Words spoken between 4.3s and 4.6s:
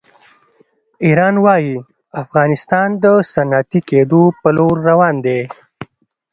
په